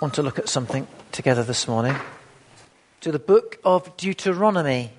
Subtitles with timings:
[0.00, 1.94] want to look at something together this morning.
[3.02, 4.92] To the book of Deuteronomy.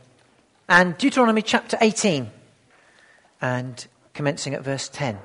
[0.69, 2.29] And Deuteronomy chapter 18
[3.41, 5.17] and commencing at verse 10.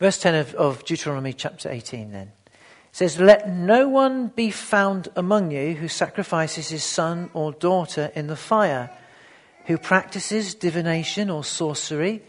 [0.00, 2.32] Verse 10 of, of Deuteronomy chapter 18 then.
[2.90, 8.28] Says, Let no one be found among you who sacrifices his son or daughter in
[8.28, 8.90] the fire,
[9.66, 12.22] who practices divination or sorcery,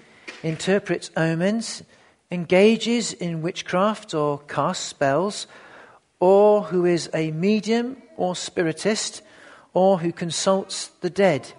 [0.44, 1.82] interprets omens,
[2.30, 5.48] engages in witchcraft or casts spells,
[6.20, 9.22] or who is a medium or spiritist,
[9.74, 11.52] or who consults the dead.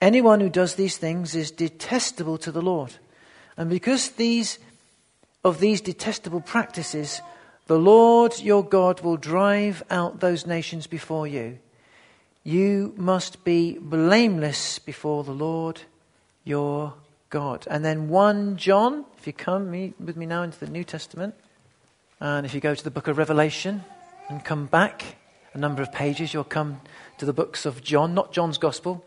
[0.00, 2.94] Anyone who does these things is detestable to the Lord.
[3.56, 4.58] And because these,
[5.44, 7.20] of these detestable practices,
[7.66, 11.58] the Lord your God will drive out those nations before you.
[12.44, 15.82] You must be blameless before the Lord
[16.44, 16.94] your
[17.28, 17.66] God.
[17.68, 21.34] And then 1 John, if you come meet with me now into the New Testament,
[22.20, 23.84] and if you go to the book of Revelation
[24.28, 25.16] and come back
[25.52, 26.80] a number of pages, you'll come
[27.18, 29.04] to the books of John, not John's Gospel,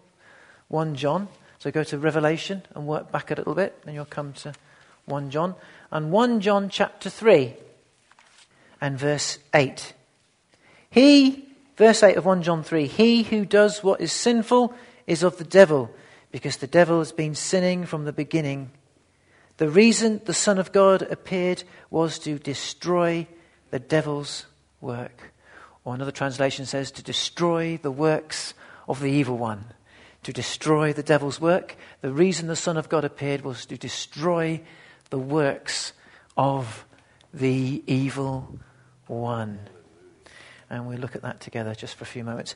[0.67, 1.27] 1 John.
[1.59, 4.53] So go to Revelation and work back a little bit, and you'll come to
[5.05, 5.55] 1 John.
[5.91, 7.53] And 1 John chapter 3
[8.79, 9.93] and verse 8.
[10.89, 14.73] He, verse 8 of 1 John 3, he who does what is sinful
[15.05, 15.91] is of the devil,
[16.31, 18.71] because the devil has been sinning from the beginning.
[19.59, 23.27] The reason the Son of God appeared was to destroy
[23.71, 24.45] the devil's
[24.79, 25.33] work.
[25.83, 28.53] Or another translation says, to destroy the works
[28.87, 29.65] of the evil one.
[30.23, 31.75] To destroy the devil's work.
[31.99, 34.61] The reason the Son of God appeared was to destroy
[35.09, 35.91] the works
[36.37, 36.85] of
[37.33, 38.59] the evil
[39.07, 39.59] one.
[40.69, 42.55] And we'll look at that together just for a few moments.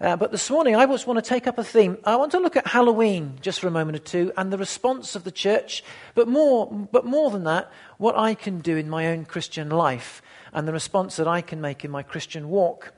[0.00, 1.98] Uh, but this morning, I just want to take up a theme.
[2.04, 5.14] I want to look at Halloween just for a moment or two and the response
[5.14, 9.06] of the church, but more, but more than that, what I can do in my
[9.08, 10.20] own Christian life
[10.52, 12.92] and the response that I can make in my Christian walk.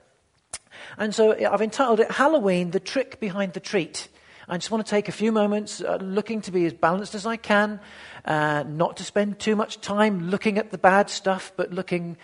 [0.97, 4.09] And so I've entitled it Halloween, the Trick Behind the Treat.
[4.49, 7.27] I just want to take a few moments uh, looking to be as balanced as
[7.27, 7.81] I can,
[8.25, 12.17] uh, not to spend too much time looking at the bad stuff, but looking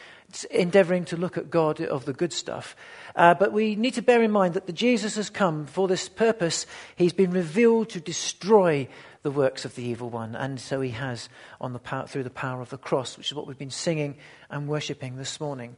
[0.50, 2.76] endeavoring to look at God of the good stuff.
[3.14, 6.08] Uh, but we need to bear in mind that the Jesus has come for this
[6.08, 6.66] purpose.
[6.96, 8.88] He's been revealed to destroy
[9.22, 11.28] the works of the evil one, and so he has
[11.60, 14.16] on the power, through the power of the cross, which is what we've been singing
[14.50, 15.76] and worshipping this morning.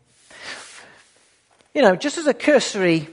[1.75, 3.09] You know, just as a cursory,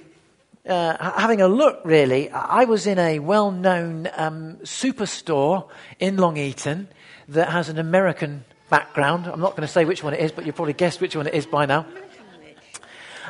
[0.68, 5.68] uh, having a look really, I was in a well known um, superstore
[6.00, 6.88] in Long Eaton
[7.28, 9.28] that has an American background.
[9.28, 11.28] I'm not going to say which one it is, but you've probably guessed which one
[11.28, 11.86] it is by now.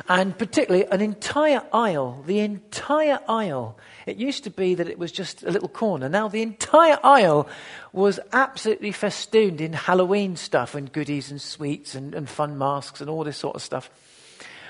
[0.08, 3.78] And particularly an entire aisle, the entire aisle.
[4.06, 6.08] It used to be that it was just a little corner.
[6.08, 7.48] Now the entire aisle
[7.92, 13.10] was absolutely festooned in Halloween stuff and goodies and sweets and, and fun masks and
[13.10, 13.90] all this sort of stuff.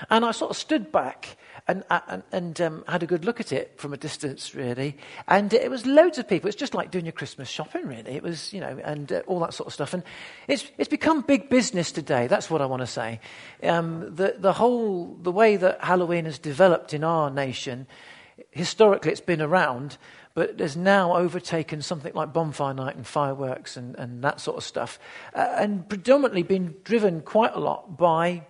[0.09, 1.37] And I sort of stood back
[1.67, 4.97] and, uh, and, and um, had a good look at it from a distance, really.
[5.27, 6.49] And it was loads of people.
[6.49, 8.15] It's just like doing your Christmas shopping, really.
[8.15, 9.93] It was, you know, and uh, all that sort of stuff.
[9.93, 10.03] And
[10.47, 12.27] it's, it's become big business today.
[12.27, 13.21] That's what I want to say.
[13.63, 17.87] Um, the, the whole, the way that Halloween has developed in our nation,
[18.51, 19.97] historically it's been around,
[20.33, 24.63] but has now overtaken something like bonfire night and fireworks and, and that sort of
[24.63, 24.99] stuff,
[25.33, 28.43] uh, and predominantly been driven quite a lot by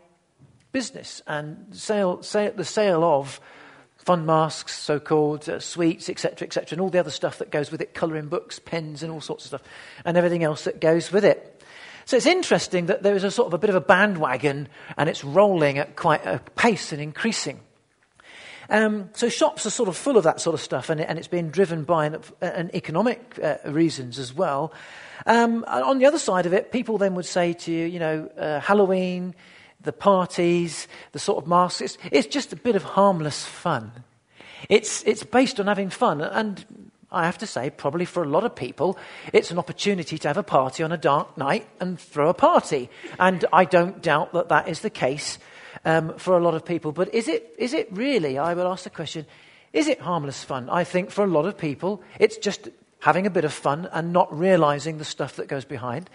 [0.73, 3.39] business and sale, sale, the sale of
[3.95, 7.71] fun masks, so called uh, sweets, etc., etc., and all the other stuff that goes
[7.71, 9.63] with it, colouring books, pens, and all sorts of stuff,
[10.03, 11.63] and everything else that goes with it.
[12.05, 14.67] So it's interesting that there is a sort of a bit of a bandwagon
[14.97, 17.61] and it's rolling at quite a pace and increasing.
[18.69, 21.27] Um, so shops are sort of full of that sort of stuff, and, and it's
[21.27, 24.73] being driven by an, an economic uh, reasons as well.
[25.25, 28.29] Um, on the other side of it, people then would say to you, you know,
[28.37, 29.35] uh, Halloween
[29.83, 31.81] the parties, the sort of masks.
[31.81, 33.91] It's, it's just a bit of harmless fun.
[34.69, 36.21] It's, it's based on having fun.
[36.21, 36.65] And
[37.11, 38.97] I have to say, probably for a lot of people,
[39.31, 42.89] it's an opportunity to have a party on a dark night and throw a party.
[43.19, 45.37] And I don't doubt that that is the case
[45.85, 46.91] um, for a lot of people.
[46.91, 49.25] But is it, is it really, I will ask the question,
[49.73, 50.69] is it harmless fun?
[50.69, 52.69] I think for a lot of people, it's just
[52.99, 56.09] having a bit of fun and not realizing the stuff that goes behind.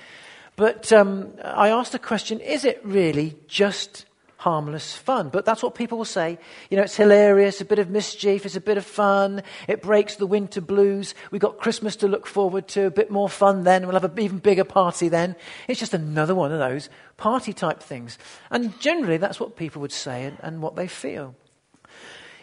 [0.58, 4.06] But um, I asked the question is it really just
[4.38, 5.28] harmless fun?
[5.28, 6.36] But that's what people will say.
[6.68, 10.16] You know, it's hilarious, a bit of mischief, it's a bit of fun, it breaks
[10.16, 11.14] the winter blues.
[11.30, 14.18] We've got Christmas to look forward to, a bit more fun then, we'll have an
[14.18, 15.36] even bigger party then.
[15.68, 18.18] It's just another one of those party type things.
[18.50, 21.36] And generally, that's what people would say and, and what they feel.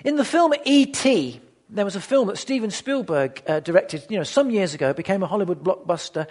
[0.06, 4.24] In the film E.T., there was a film that Steven Spielberg uh, directed, you know,
[4.24, 6.28] some years ago, became a Hollywood blockbuster.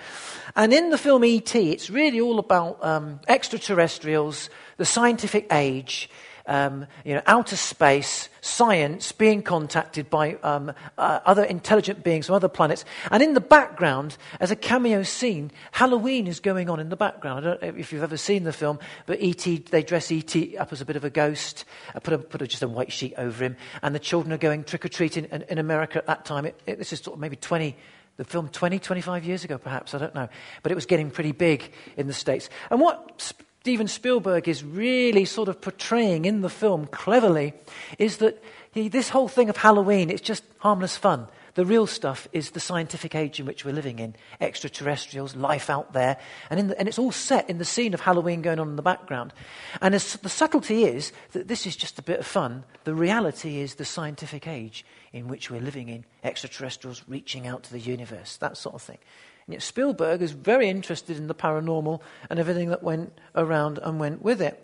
[0.55, 6.09] And in the film E.T., it's really all about um, extraterrestrials the scientific age,
[6.47, 12.35] um, you know, outer space, science, being contacted by um, uh, other intelligent beings from
[12.35, 12.85] other planets.
[13.11, 17.47] And in the background, as a cameo scene, Halloween is going on in the background.
[17.47, 20.57] I don't know if you've ever seen the film, but E.T., they dress E.T.
[20.59, 21.65] up as a bit of a ghost,
[21.95, 24.39] uh, put, a, put a, just a white sheet over him, and the children are
[24.39, 26.45] going trick-or-treating in, in America at that time.
[26.45, 27.77] It, it, this is sort of maybe 20
[28.17, 30.29] the film 20, 25 years ago, perhaps, I don't know.
[30.63, 32.49] But it was getting pretty big in the States.
[32.71, 33.33] And what
[33.65, 37.55] Steven Spielberg is really sort of portraying in the film cleverly
[37.99, 41.29] is that he, this whole thing of Halloween, it's just harmless fun.
[41.55, 45.95] The real stuff is the scientific age in which we're living in extraterrestrials, life out
[45.95, 46.19] there.
[46.51, 48.83] And, the, and it's all set in the scene of Halloween going on in the
[48.83, 49.33] background.
[49.81, 52.65] And as, the subtlety is that this is just a bit of fun.
[52.85, 57.73] The reality is the scientific age in which we're living in extraterrestrials reaching out to
[57.73, 58.99] the universe, that sort of thing.
[59.47, 62.01] And yet Spielberg is very interested in the paranormal
[62.31, 64.61] and everything that went around and went with it.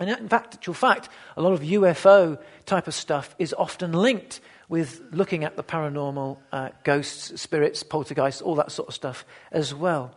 [0.00, 4.40] And in fact, actual fact, a lot of UFO type of stuff is often linked
[4.68, 9.74] with looking at the paranormal, uh, ghosts, spirits, poltergeists, all that sort of stuff as
[9.74, 10.14] well.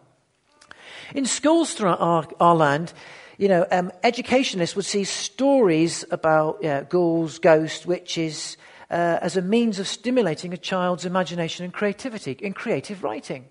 [1.16, 2.94] In schools throughout our, our land,
[3.38, 8.58] you know, um, educationalists would see stories about ghouls, ghosts, witches,
[8.90, 13.46] uh, as a means of stimulating a child's imagination and creativity in creative writing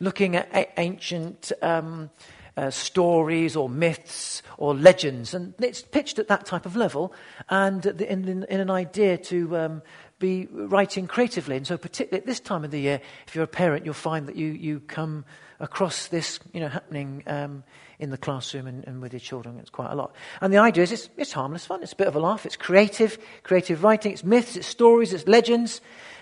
[0.00, 2.10] looking at a- ancient um,
[2.56, 5.32] uh, stories or myths or legends.
[5.32, 7.12] And it's pitched at that type of level
[7.48, 9.82] and the, in, in, in, an idea to um,
[10.18, 11.56] be writing creatively.
[11.56, 14.26] And so, particularly at this time of the year, if you're a parent, you'll find
[14.26, 15.24] that you, you come
[15.60, 17.62] across this you know, happening um,
[18.00, 19.58] in the classroom and, and, with your children.
[19.58, 20.14] It's quite a lot.
[20.40, 21.82] And the idea is it's, it's harmless fun.
[21.82, 22.44] It's a bit of a laugh.
[22.44, 24.12] It's creative, creative writing.
[24.12, 25.80] It's myths, it's stories, it's legends.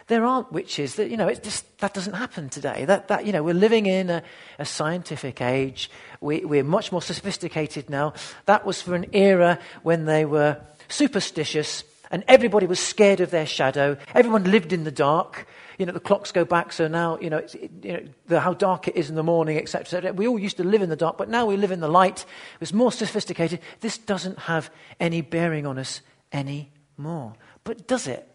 [0.09, 0.95] There aren't witches.
[0.97, 2.85] That, you know, it just, that doesn't happen today.
[2.85, 4.23] That, that, you know, we're living in a,
[4.59, 5.91] a scientific age.
[6.21, 8.15] We, we're much more sophisticated now.
[8.45, 13.47] That was for an era when they were superstitious and everybody was scared of their
[13.47, 13.97] shadow.
[14.15, 15.47] Everyone lived in the dark.
[15.79, 18.55] You know, the clocks go back, so now, you know, it, you know the, how
[18.55, 20.13] dark it is in the morning, etc.
[20.13, 22.25] We all used to live in the dark, but now we live in the light.
[22.61, 23.61] It's more sophisticated.
[23.81, 24.71] This doesn't have
[25.01, 26.01] any bearing on us
[26.33, 27.35] anymore.
[27.65, 28.27] But does it?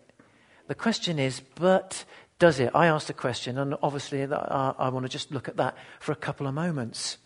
[0.71, 2.05] The question is, but
[2.39, 2.71] does it?
[2.73, 6.15] I asked a question, and obviously I, want to just look at that for a
[6.15, 7.17] couple of moments.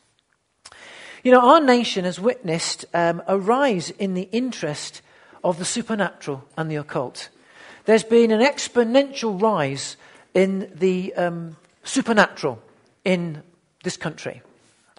[1.23, 5.03] You know, our nation has witnessed um, a rise in the interest
[5.43, 7.29] of the supernatural and the occult.
[7.85, 9.95] There's been an exponential rise
[10.33, 12.59] in the um, supernatural
[13.03, 13.43] in
[13.83, 14.41] this country,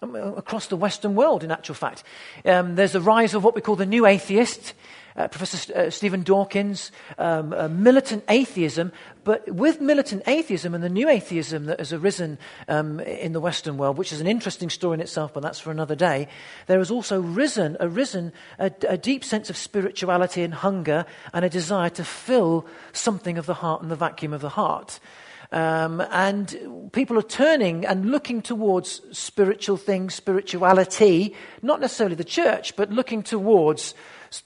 [0.03, 2.05] um, across the Western world, in actual fact.
[2.45, 4.73] Um, there's a rise of what we call the new atheist
[5.17, 8.93] uh, Professor uh, Stephen Dawkins, um, uh, militant atheism.
[9.25, 13.77] But with militant atheism and the new atheism that has arisen um, in the Western
[13.77, 16.29] world, which is an interesting story in itself, but that's for another day,
[16.67, 21.51] there has also risen, arisen a, a deep sense of spirituality and hunger and a
[21.51, 25.01] desire to fill something of the heart and the vacuum of the heart.
[25.53, 32.75] Um, and people are turning and looking towards spiritual things, spirituality, not necessarily the church,
[32.77, 33.95] but looking towards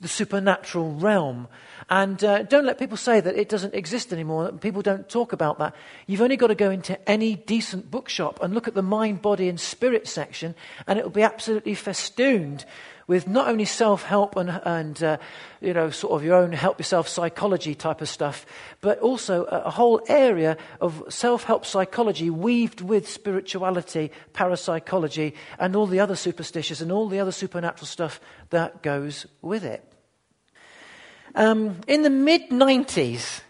[0.00, 1.48] the supernatural realm.
[1.88, 4.52] And uh, don't let people say that it doesn't exist anymore.
[4.52, 5.74] People don't talk about that.
[6.06, 9.48] You've only got to go into any decent bookshop and look at the mind, body,
[9.48, 10.54] and spirit section,
[10.86, 12.64] and it will be absolutely festooned
[13.10, 15.16] with not only self help and, and uh,
[15.60, 18.46] you know, sort of your own help yourself psychology type of stuff,
[18.80, 25.74] but also a, a whole area of self help psychology weaved with spirituality, parapsychology, and
[25.74, 28.20] all the other superstitious and all the other supernatural stuff
[28.50, 29.89] that goes with it.
[31.34, 33.40] Um, in the mid 90s,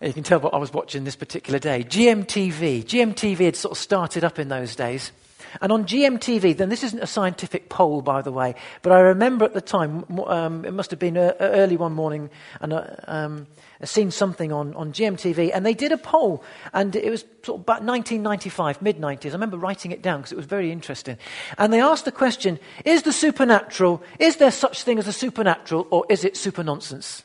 [0.00, 1.84] you can tell what I was watching this particular day.
[1.84, 2.84] GMTV.
[2.84, 5.12] GMTV had sort of started up in those days.
[5.60, 9.44] And on GMTV, then this isn't a scientific poll, by the way, but I remember
[9.44, 13.46] at the time, um, it must have been uh, early one morning, and uh, um,
[13.84, 17.62] seen something on, on GMTV, and they did a poll, and it was sort of
[17.62, 19.30] about 1995, mid 90s.
[19.30, 21.16] I remember writing it down because it was very interesting.
[21.58, 25.86] And they asked the question Is the supernatural, is there such thing as a supernatural,
[25.90, 27.24] or is it super nonsense?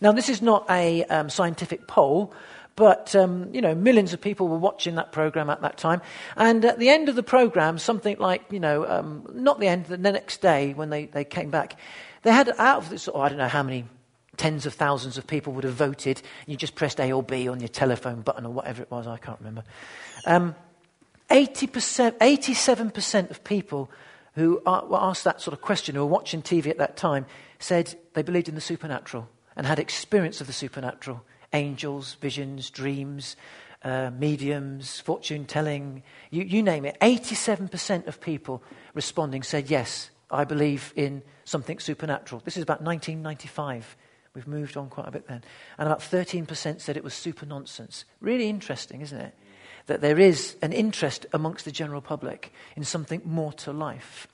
[0.00, 2.34] Now, this is not a um, scientific poll,
[2.76, 6.02] but, um, you know, millions of people were watching that program at that time.
[6.36, 9.86] And at the end of the program, something like, you know, um, not the end,
[9.86, 11.78] the next day when they, they came back,
[12.22, 13.84] they had out of this, oh, I don't know how many
[14.36, 16.22] tens of thousands of people would have voted.
[16.46, 19.16] You just pressed A or B on your telephone button or whatever it was, I
[19.16, 19.64] can't remember.
[20.26, 20.54] Um,
[21.30, 23.90] 80%, 87% of people
[24.34, 27.26] who are, were asked that sort of question, who were watching TV at that time,
[27.58, 33.36] said they believed in the supernatural and had experience of the supernatural angels, visions, dreams,
[33.82, 36.96] uh, mediums, fortune telling, you, you name it.
[37.00, 38.62] 87% of people
[38.94, 42.42] responding said, Yes, I believe in something supernatural.
[42.44, 43.96] This is about 1995.
[44.34, 45.44] We've moved on quite a bit then.
[45.78, 48.04] And about 13% said it was super nonsense.
[48.20, 49.34] Really interesting, isn't it?
[49.86, 54.26] That there is an interest amongst the general public in something more to life.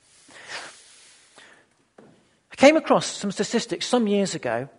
[2.51, 4.69] I came across some statistics some years ago.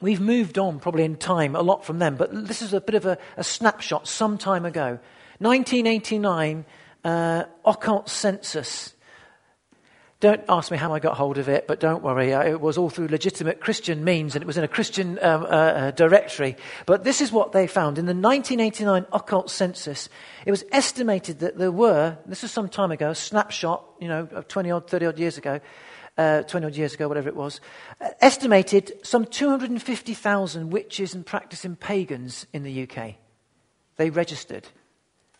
[0.00, 2.94] We've moved on probably in time a lot from them, but this is a bit
[2.94, 4.98] of a, a snapshot some time ago.
[5.38, 6.64] 1989
[7.04, 8.94] uh, occult census
[10.26, 12.32] don't ask me how I got hold of it, but don't worry.
[12.32, 15.46] It was all through legitimate Christian means and it was in a Christian um, uh,
[15.46, 16.56] uh, directory.
[16.84, 17.96] But this is what they found.
[17.96, 20.08] In the 1989 occult census,
[20.44, 24.26] it was estimated that there were, this was some time ago, a snapshot, you know,
[24.26, 25.60] 20 odd, 30 odd years ago,
[26.18, 27.60] uh, 20 odd years ago, whatever it was,
[28.00, 33.14] uh, estimated some 250,000 witches and practicing pagans in the UK.
[33.94, 34.66] They registered.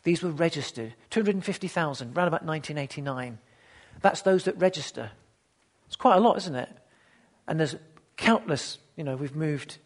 [0.05, 0.95] These were registered.
[1.11, 3.41] 250,000, around about 1989.
[4.03, 5.11] That's those that register.
[5.87, 6.69] It's quite a lot, isn't it?
[7.47, 7.77] And there's
[8.17, 9.79] countless, you know, we've moved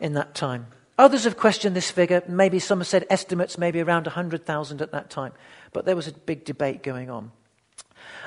[0.00, 0.66] in that time.
[0.98, 2.22] Others have questioned this figure.
[2.28, 5.32] Maybe some have said estimates, maybe around 100,000 at that time.
[5.72, 7.32] But there was a big debate going on.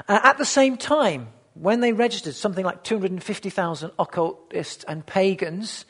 [0.08, 5.86] Uh, at the same time, when they registered something like 250,000 occultists and pagans,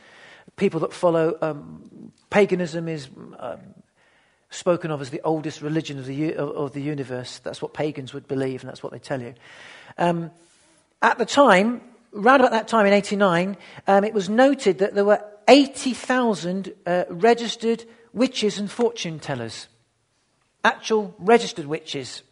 [0.57, 3.07] people that follow um, paganism is
[3.39, 3.59] um,
[4.53, 7.39] spoken of as the oldest religion of the, of the universe.
[7.39, 9.33] That's what pagans would believe, and that's what they tell you.
[9.97, 10.31] Um,
[11.01, 11.81] at the time,
[12.13, 13.57] around about that time in 89,
[13.87, 17.83] um, it was noted that there were 80,000 uh, registered
[18.13, 19.67] witches and fortune tellers.
[20.63, 22.23] Actual registered witches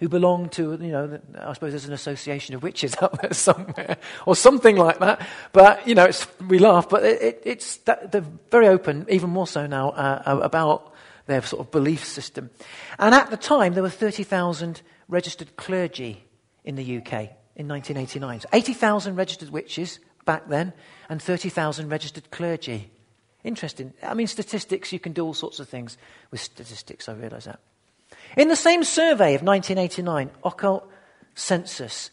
[0.00, 3.96] who belong to, you know, I suppose there's an association of witches out there somewhere,
[4.26, 5.26] or something like that.
[5.52, 6.10] But, you know,
[6.48, 10.40] we laugh, but it, it, it's, that, they're very open, even more so now, uh,
[10.42, 10.93] about
[11.26, 12.50] their sort of belief system.
[12.98, 16.24] And at the time, there were 30,000 registered clergy
[16.64, 18.40] in the UK in 1989.
[18.40, 20.72] So 80,000 registered witches back then,
[21.08, 22.90] and 30,000 registered clergy.
[23.42, 23.92] Interesting.
[24.02, 25.98] I mean, statistics, you can do all sorts of things
[26.30, 27.60] with statistics, I realize that.
[28.36, 30.90] In the same survey of 1989, occult
[31.34, 32.10] census,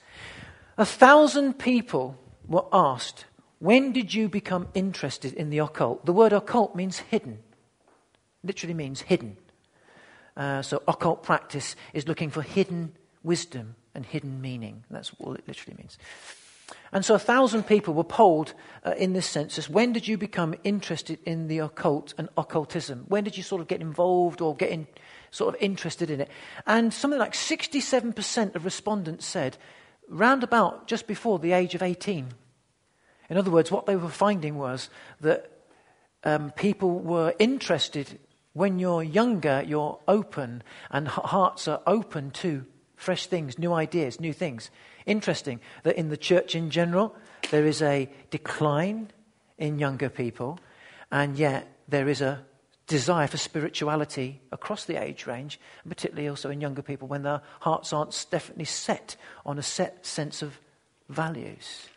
[0.78, 3.26] a thousand people were asked,
[3.60, 6.06] When did you become interested in the occult?
[6.06, 7.40] The word occult means hidden
[8.44, 9.38] literally means hidden.
[10.36, 12.94] Uh, so occult practice is looking for hidden
[13.24, 14.84] wisdom and hidden meaning.
[14.90, 15.98] That's all it literally means.
[16.94, 18.54] And so a thousand people were polled
[18.86, 19.70] uh, in this census.
[19.70, 23.06] When did you become interested in the occult and occultism?
[23.08, 24.88] When did you sort of get involved or get in,
[25.32, 26.30] sort of interested in it?
[26.66, 29.58] And something like 67% of respondents said
[30.08, 32.28] round about just before the age of 18.
[33.30, 34.90] In other words, what they were finding was
[35.22, 35.50] that
[36.24, 38.20] um, people were interested
[38.54, 42.66] when you're younger, you're open and hearts are open to
[42.96, 44.70] fresh things, new ideas, new things.
[45.06, 47.16] Interesting that in the church in general,
[47.50, 49.12] there is a decline
[49.58, 50.60] in younger people,
[51.12, 52.46] and yet there is a
[52.88, 57.94] desire for spirituality across the age range, particularly also in younger people when their hearts
[57.94, 59.16] aren't definitely set
[59.46, 60.60] on a set sense of
[61.10, 61.90] values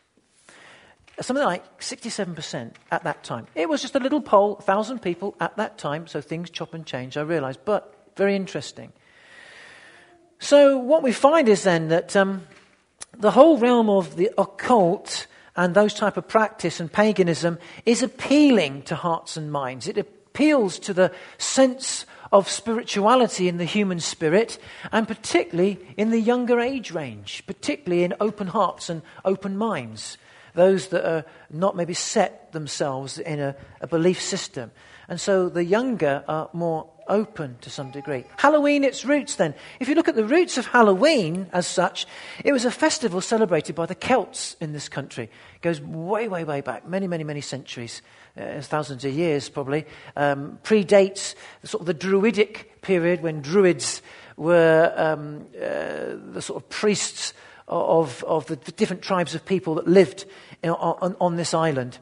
[1.20, 3.46] something like 67% at that time.
[3.54, 6.84] It was just a little poll, 1,000 people at that time, so things chop and
[6.84, 8.92] change, I realize, but very interesting.
[10.38, 12.46] So, what we find is then that um,
[13.16, 18.82] the whole realm of the occult and those type of practice and paganism is appealing
[18.82, 19.86] to hearts and minds.
[19.86, 24.58] It appeals to the sense of spirituality in the human spirit,
[24.90, 30.18] and particularly in the younger age range, particularly in open hearts and open minds
[30.54, 34.70] those that are not maybe set themselves in a, a belief system.
[35.08, 38.24] And so the younger are more open to some degree.
[38.38, 39.54] Halloween, its roots then.
[39.80, 42.06] If you look at the roots of Halloween as such,
[42.42, 45.24] it was a festival celebrated by the Celts in this country.
[45.24, 48.00] It goes way, way, way back, many, many, many centuries,
[48.38, 49.86] uh, thousands of years probably.
[50.16, 51.34] Um, predates
[51.64, 54.00] sort of the Druidic period when Druids
[54.36, 57.34] were um, uh, the sort of priests
[57.68, 60.26] of, of the different tribes of people that lived
[60.62, 61.98] on, on this island.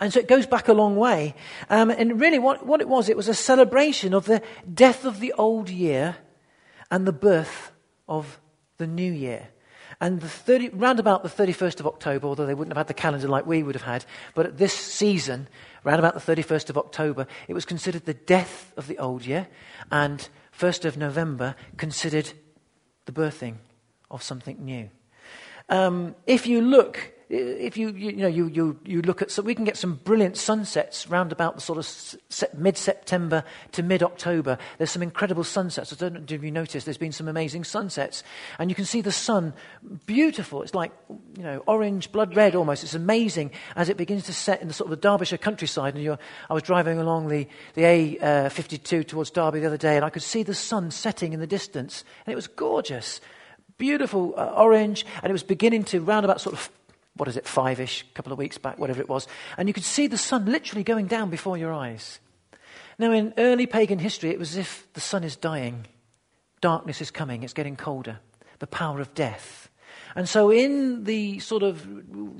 [0.00, 1.34] And so it goes back a long way.
[1.68, 5.20] Um, and really, what, what it was, it was a celebration of the death of
[5.20, 6.16] the old year
[6.90, 7.72] and the birth
[8.08, 8.40] of
[8.78, 9.48] the new year.
[10.00, 12.94] And the 30, round about the 31st of October, although they wouldn't have had the
[12.94, 15.46] calendar like we would have had, but at this season,
[15.84, 19.46] round about the 31st of October, it was considered the death of the old year,
[19.92, 22.32] and 1st of November considered
[23.04, 23.56] the birthing
[24.12, 24.88] of something new.
[25.68, 29.40] Um, if you look if you, you, you know, you, you, you look at, so
[29.40, 33.42] we can get some brilliant sunsets round about the sort of se- mid-September
[33.72, 34.58] to mid-October.
[34.76, 35.94] There's some incredible sunsets.
[35.94, 38.22] I don't know if you noticed, there's been some amazing sunsets.
[38.58, 39.54] And you can see the sun,
[40.04, 40.60] beautiful.
[40.60, 40.92] It's like,
[41.38, 42.84] you know, orange, blood red almost.
[42.84, 45.96] It's amazing as it begins to set in the sort of the Derbyshire countryside.
[45.96, 46.18] And
[46.50, 50.10] I was driving along the, the A52 uh, towards Derby the other day, and I
[50.10, 52.04] could see the sun setting in the distance.
[52.26, 53.22] And it was gorgeous
[53.78, 56.70] beautiful uh, orange, and it was beginning to round about sort of
[57.16, 59.28] what is it, five ish, a couple of weeks back, whatever it was.
[59.56, 62.20] And you could see the sun literally going down before your eyes.
[62.98, 65.86] Now, in early pagan history, it was as if the sun is dying.
[66.60, 68.20] Darkness is coming, it's getting colder.
[68.60, 69.68] The power of death.
[70.14, 71.86] And so, in the sort of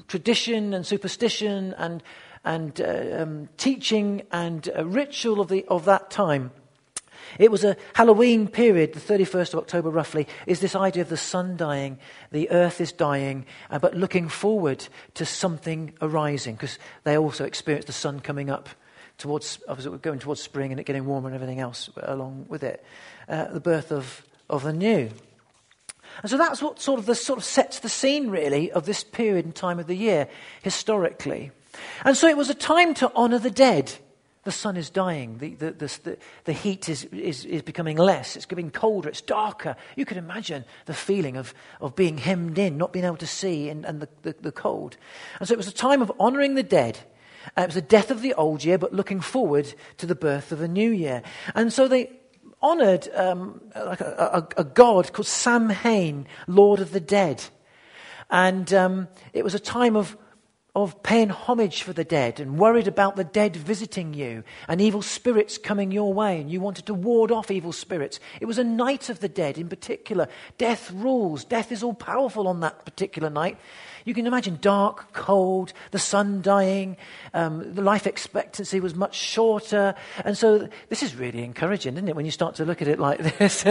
[0.06, 2.02] tradition and superstition and,
[2.44, 6.52] and uh, um, teaching and uh, ritual of, the, of that time,
[7.38, 11.16] it was a Halloween period, the 31st of October roughly, is this idea of the
[11.16, 11.98] sun dying,
[12.30, 17.86] the earth is dying, uh, but looking forward to something arising, because they also experience
[17.86, 18.68] the sun coming up
[19.18, 22.84] towards, obviously going towards spring and it getting warmer and everything else along with it.
[23.28, 25.10] Uh, the birth of, of the new.
[26.20, 29.02] And so that's what sort of, the, sort of sets the scene, really, of this
[29.02, 30.28] period and time of the year,
[30.62, 31.50] historically.
[32.04, 33.94] And so it was a time to honour the dead.
[34.44, 35.38] The sun is dying.
[35.38, 38.34] The, the, the, the, heat is, is, is becoming less.
[38.34, 39.08] It's getting colder.
[39.08, 39.76] It's darker.
[39.94, 43.68] You can imagine the feeling of, of being hemmed in, not being able to see,
[43.68, 44.96] and, and the, the, the cold.
[45.38, 46.98] And so it was a time of honoring the dead.
[47.56, 50.50] Uh, it was the death of the old year, but looking forward to the birth
[50.50, 51.22] of a new year.
[51.54, 52.10] And so they
[52.60, 57.44] honored um, like a, a, a, god called Samhain, Lord of the Dead.
[58.30, 60.16] And um, it was a time of
[60.74, 65.02] of paying homage for the dead and worried about the dead visiting you and evil
[65.02, 68.18] spirits coming your way and you wanted to ward off evil spirits.
[68.40, 70.28] It was a night of the dead in particular.
[70.56, 71.44] Death rules.
[71.44, 73.58] Death is all powerful on that particular night.
[74.06, 76.96] You can imagine dark, cold, the sun dying,
[77.34, 79.94] um, the life expectancy was much shorter.
[80.24, 82.98] And so this is really encouraging, isn't it, when you start to look at it
[82.98, 83.64] like this?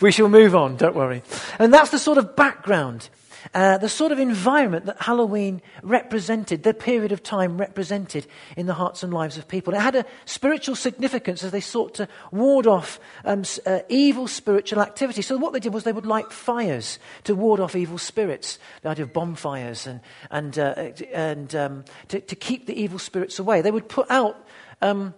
[0.00, 1.22] we shall move on, don't worry.
[1.58, 3.10] And that's the sort of background
[3.54, 8.26] uh, the sort of environment that Halloween represented, the period of time represented
[8.56, 9.74] in the hearts and lives of people.
[9.74, 14.80] It had a spiritual significance as they sought to ward off um, uh, evil spiritual
[14.80, 15.22] activity.
[15.22, 18.90] So, what they did was they would light fires to ward off evil spirits, the
[18.90, 23.62] idea of bonfires, and, and, uh, and um, to, to, keep the evil spirits away.
[23.62, 24.36] They would put out
[24.80, 25.14] um,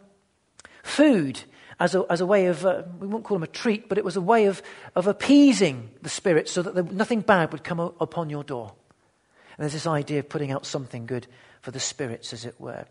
[0.82, 1.42] food
[1.80, 4.04] as a, as a way of, uh, we won't call them a treat, but it
[4.04, 4.62] was a way of,
[4.94, 8.74] of appeasing the spirits so that nothing bad would come upon your door.
[9.56, 11.26] And there's this idea of putting out something good
[11.62, 12.84] for the spirits, as it were.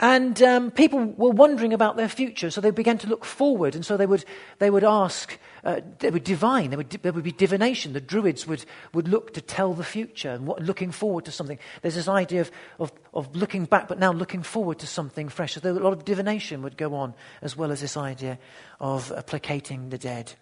[0.00, 3.74] And um, people were wondering about their future, so they began to look forward.
[3.74, 4.24] And so they would,
[4.58, 7.92] they would ask, uh, they would divine, there would, there would be divination.
[7.92, 11.58] The druids would, would look to tell the future and what, looking forward to something.
[11.82, 15.54] There's this idea of, of, of looking back, but now looking forward to something fresh.
[15.54, 18.38] So a lot of divination would go on, as well as this idea
[18.80, 20.34] of uh, placating the dead.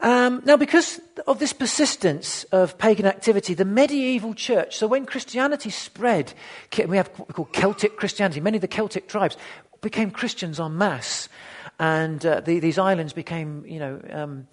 [0.00, 5.70] Um, now, because of this persistence of pagan activity, the medieval church, so when Christianity
[5.70, 6.34] spread,
[6.86, 9.36] we have what we call Celtic Christianity, many of the Celtic tribes
[9.80, 11.28] became Christians en masse,
[11.78, 14.46] and uh, the, these islands became, you know, um,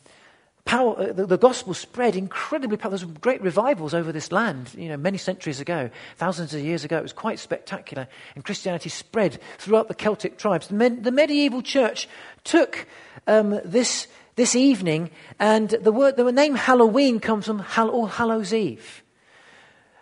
[0.66, 2.98] power, uh, the, the, gospel spread incredibly powerful.
[2.98, 6.98] There's great revivals over this land, you know, many centuries ago, thousands of years ago.
[6.98, 10.68] It was quite spectacular, and Christianity spread throughout the Celtic tribes.
[10.68, 12.08] The, med- the medieval church
[12.44, 12.88] took
[13.28, 18.54] um, this this evening, and the, word, the name Halloween comes from Hall, All Hallows
[18.54, 19.04] Eve,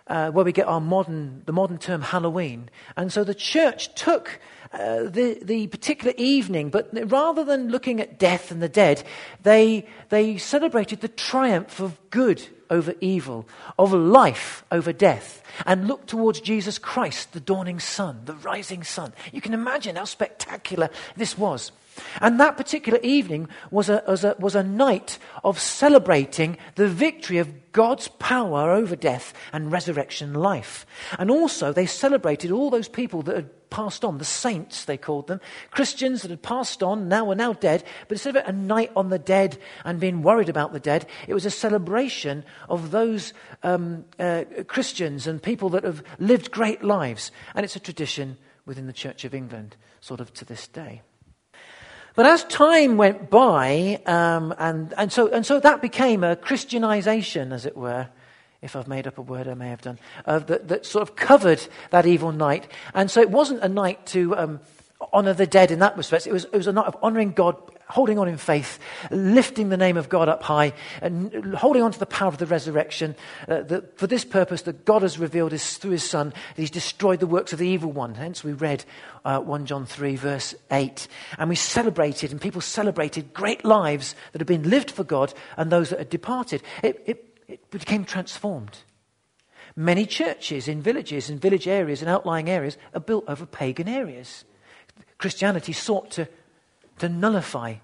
[0.07, 2.69] uh, where we get our modern, the modern term Halloween.
[2.95, 4.39] And so the church took
[4.71, 9.03] uh, the, the particular evening, but rather than looking at death and the dead,
[9.43, 13.47] they, they celebrated the triumph of good over evil,
[13.79, 19.13] of life over death, and looked towards Jesus Christ, the dawning sun, the rising sun.
[19.31, 21.71] You can imagine how spectacular this was.
[22.21, 27.37] And that particular evening was a, was, a, was a night of celebrating the victory
[27.37, 30.85] of God's power over death and resurrection life.
[31.17, 35.27] And also, they celebrated all those people that had passed on, the saints, they called
[35.27, 35.39] them,
[35.71, 37.83] Christians that had passed on, now were now dead.
[38.07, 41.33] But instead of a night on the dead and being worried about the dead, it
[41.33, 43.33] was a celebration of those
[43.63, 47.31] um, uh, Christians and people that have lived great lives.
[47.53, 51.01] And it's a tradition within the Church of England, sort of to this day.
[52.15, 57.53] But as time went by, um, and, and, so, and so that became a Christianization,
[57.53, 58.07] as it were,
[58.61, 61.15] if I've made up a word, I may have done, uh, that, that, sort of
[61.15, 62.67] covered that evil night.
[62.93, 64.59] And so it wasn't a night to um,
[65.13, 66.27] honor the dead in that respect.
[66.27, 67.55] It was, it was a night of honoring God,
[67.87, 68.79] holding on in faith,
[69.11, 72.45] lifting the name of God up high, and holding on to the power of the
[72.45, 73.15] resurrection.
[73.47, 76.69] Uh, that for this purpose, that God has revealed is through his Son, that he's
[76.69, 78.15] destroyed the works of the evil one.
[78.15, 78.83] Hence, we read
[79.23, 81.07] uh, 1 John 3, verse 8.
[81.37, 85.71] And we celebrated, and people celebrated great lives that had been lived for God and
[85.71, 86.61] those that had departed.
[86.83, 88.79] It, it, it became transformed.
[89.77, 94.43] Many churches in villages, in village areas, and outlying areas are built over pagan areas.
[95.19, 96.27] Christianity sought to,
[96.97, 97.75] to nullify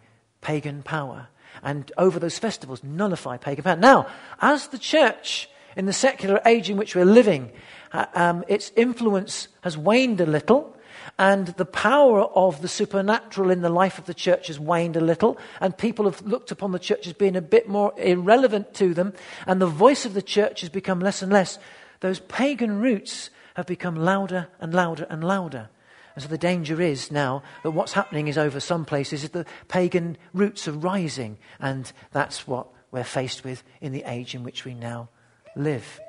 [0.41, 1.27] pagan power
[1.63, 3.75] and over those festivals nullify pagan power.
[3.75, 4.07] Now,
[4.41, 7.51] as the church in the secular age in which we're living,
[7.91, 10.75] uh, um, its influence has waned a little.
[11.19, 15.01] And the power of the supernatural in the life of the church has waned a
[15.01, 18.93] little, and people have looked upon the church as being a bit more irrelevant to
[18.93, 19.13] them,
[19.45, 21.59] and the voice of the church has become less and less.
[21.99, 25.69] Those pagan roots have become louder and louder and louder.
[26.15, 29.45] And so the danger is now that what's happening is over some places is the
[29.67, 31.37] pagan roots are rising.
[31.59, 35.09] And that's what we're faced with in the age in which we now
[35.55, 35.99] live.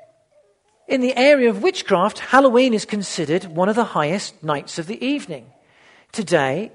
[0.87, 5.03] In the area of witchcraft, Halloween is considered one of the highest nights of the
[5.05, 5.47] evening.
[6.13, 6.71] Today,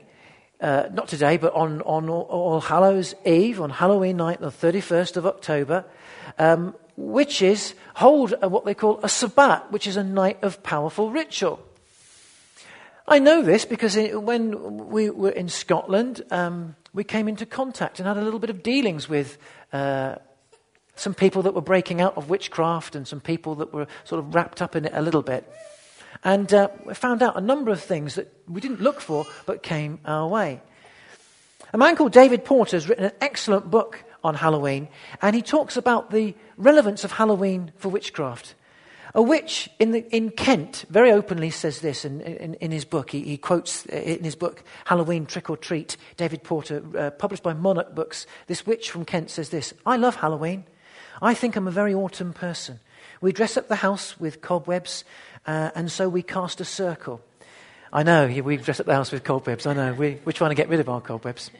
[0.60, 5.16] uh, not today, but on, on All, All, Hallows Eve, on Halloween night, the 31st
[5.16, 5.86] of October,
[6.38, 11.58] um, witches hold what they call a Sabbat, which is a night of powerful ritual.
[13.06, 18.06] I know this because when we were in Scotland, um, we came into contact and
[18.06, 19.38] had a little bit of dealings with
[19.72, 20.16] uh,
[20.94, 24.34] some people that were breaking out of witchcraft and some people that were sort of
[24.34, 25.50] wrapped up in it a little bit.
[26.22, 29.62] And uh, we found out a number of things that we didn't look for but
[29.62, 30.60] came our way.
[31.72, 34.88] A man called David Porter has written an excellent book on Halloween,
[35.20, 38.54] and he talks about the relevance of Halloween for witchcraft.
[39.14, 43.10] A witch in, the, in Kent very openly says this in, in, in his book.
[43.10, 47.42] He, he, quotes uh, in his book, Halloween Trick or Treat, David Porter, uh, published
[47.42, 48.26] by Monarch Books.
[48.46, 50.64] This witch from Kent says this I love Halloween.
[51.20, 52.80] I think I'm a very autumn person.
[53.20, 55.04] We dress up the house with cobwebs,
[55.46, 57.20] uh, and so we cast a circle.
[57.92, 59.66] I know, we dress up the house with cobwebs.
[59.66, 61.50] I know, we, we're trying to get rid of our cobwebs.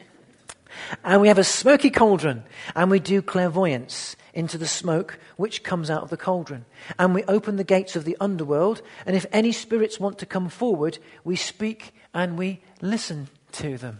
[1.03, 2.43] And we have a smoky cauldron,
[2.75, 6.65] and we do clairvoyance into the smoke which comes out of the cauldron.
[6.97, 10.49] And we open the gates of the underworld, and if any spirits want to come
[10.49, 13.99] forward, we speak and we listen to them.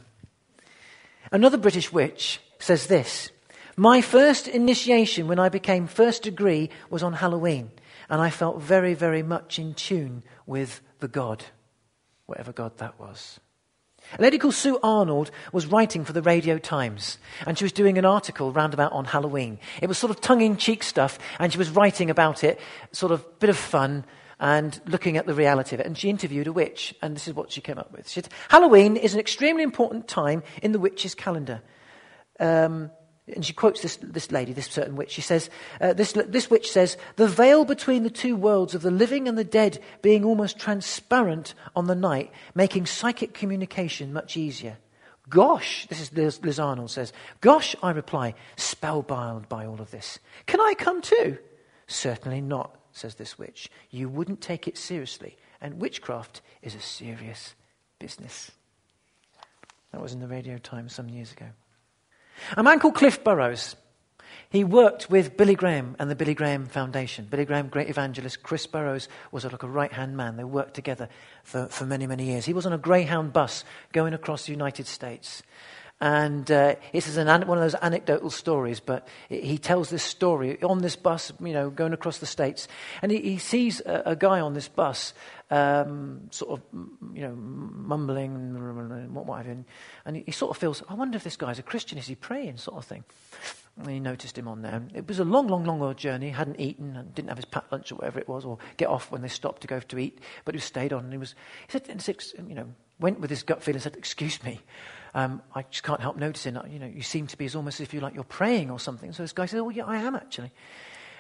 [1.32, 3.30] Another British witch says this
[3.76, 7.72] My first initiation when I became first degree was on Halloween,
[8.10, 11.44] and I felt very, very much in tune with the God,
[12.26, 13.40] whatever God that was.
[14.18, 17.98] A lady called Sue Arnold was writing for the Radio Times, and she was doing
[17.98, 19.60] an article roundabout on Halloween.
[19.82, 22.60] It was sort of tongue in cheek stuff, and she was writing about it,
[22.92, 24.06] sort of bit of fun,
[24.40, 25.86] and looking at the reality of it.
[25.86, 28.08] And she interviewed a witch, and this is what she came up with.
[28.10, 31.62] She said, Halloween is an extremely important time in the witch's calendar.
[32.40, 32.92] Um,
[33.28, 35.12] and she quotes this, this lady, this certain witch.
[35.12, 38.92] She says, uh, this, this witch says, the veil between the two worlds of the
[38.92, 44.78] living and the dead being almost transparent on the night, making psychic communication much easier.
[45.30, 50.20] Gosh, this is Liz, Liz Arnold says, gosh, I reply, spellbound by all of this.
[50.46, 51.38] Can I come too?
[51.88, 53.72] Certainly not, says this witch.
[53.90, 57.56] You wouldn't take it seriously, and witchcraft is a serious
[58.00, 58.52] business.
[59.94, 61.46] That was in the Radio Times some years ago.
[62.58, 63.76] A man called Cliff Barrows.
[64.50, 67.26] He worked with Billy Graham and the Billy Graham Foundation.
[67.28, 68.44] Billy Graham, great evangelist.
[68.44, 70.38] Chris Burrows was like a right hand man.
[70.38, 71.10] They worked together
[71.44, 72.46] for, for many, many years.
[72.46, 75.42] He was on a Greyhound bus going across the United States.
[76.04, 80.62] And uh, this is an, one of those anecdotal stories, but he tells this story
[80.62, 82.68] on this bus, you know, going across the States.
[83.02, 85.14] And he, he sees a, a, guy on this bus,
[85.50, 86.62] um, sort of,
[87.14, 89.64] you know, mumbling and what, have you.
[90.04, 91.98] And he, he sort of feels, I wonder if this guy's a Christian.
[91.98, 93.06] Is he praying, sort of thing?
[93.78, 94.84] And he noticed him on there.
[94.94, 96.26] It was a long, long, long journey.
[96.26, 98.90] He hadn't eaten and didn't have his packed lunch or whatever it was, or get
[98.90, 100.20] off when they stopped to go to eat.
[100.44, 101.06] But he stayed on.
[101.06, 101.34] And he was,
[101.72, 102.68] he said, you know,
[103.00, 104.60] went with his gut feeling and said, "Excuse me,
[105.16, 107.88] um, I just can't help noticing, you know, you seem to be as almost as
[107.88, 109.14] if you like you're praying or something.
[109.14, 110.52] So this guy says, oh, yeah, I am actually.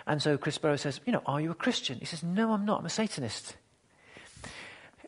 [0.08, 2.00] And so Chris Burrow says, you know, are you a Christian?
[2.00, 2.80] He says, no, I'm not.
[2.80, 3.56] I'm a Satanist.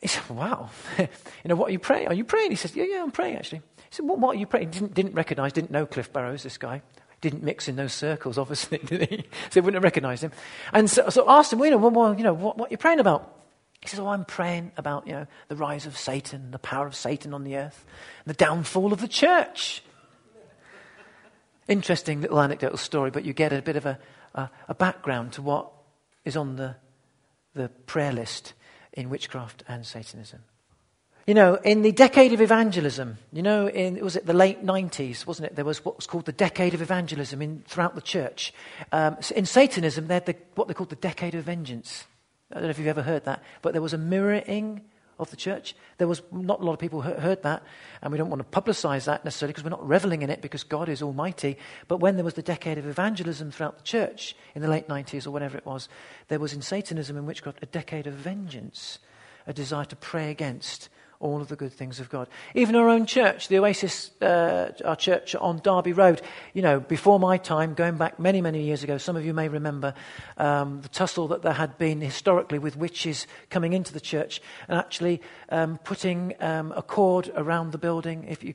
[0.02, 0.70] He said, wow.
[1.00, 1.08] you
[1.46, 2.08] know, what are you praying?
[2.08, 2.52] Are you praying?
[2.52, 3.60] He says, yeah, yeah, I'm praying actually.
[3.78, 4.70] He said, what, what are you praying?
[4.70, 6.82] Didn't, didn't recognize, didn't know Cliff Barrows, this guy.
[7.22, 9.18] Didn't mix in those circles, obviously, did he?
[9.50, 10.32] So he wouldn't have recognized him.
[10.74, 12.78] And so, so asked him, well, you know, well, you know what, what are you
[12.78, 13.32] praying about?
[13.86, 16.96] He says, Oh, I'm praying about, you know, the rise of Satan, the power of
[16.96, 17.86] Satan on the earth,
[18.26, 19.84] the downfall of the church.
[21.68, 24.00] Interesting little anecdotal story, but you get a bit of a,
[24.34, 25.72] a, a background to what
[26.24, 26.76] is on the,
[27.54, 28.54] the prayer list
[28.94, 30.42] in witchcraft and Satanism.
[31.28, 35.26] You know, in the decade of evangelism, you know, in, was it the late 90s,
[35.26, 35.56] wasn't it?
[35.56, 38.54] There was what was called the decade of evangelism in, throughout the church.
[38.92, 42.06] Um, in Satanism, they had the, what they called the decade of vengeance.
[42.52, 44.82] I don't know if you've ever heard that, but there was a mirroring
[45.18, 45.76] of the church.
[45.98, 47.64] There was not a lot of people who heard that,
[48.02, 50.64] and we don't want to publicize that necessarily because we're not reveling in it because
[50.64, 51.58] God is almighty.
[51.88, 55.26] But when there was the decade of evangelism throughout the church in the late 90s
[55.26, 55.88] or whatever it was,
[56.28, 59.00] there was in Satanism and witchcraft a decade of vengeance,
[59.48, 62.28] a desire to pray against all of the good things of God.
[62.54, 66.22] Even our own church, the Oasis, uh, our church on Derby Road,
[66.54, 69.48] you know, before my time, going back many, many years ago, some of you may
[69.48, 69.94] remember
[70.38, 74.78] um, the tussle that there had been historically with witches coming into the church and
[74.78, 78.26] actually um, putting um, a cord around the building.
[78.28, 78.54] If you,